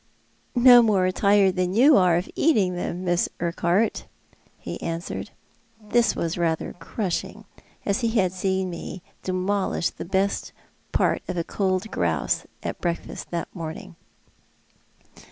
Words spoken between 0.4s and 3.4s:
"No more tired than you are of eating them, Miss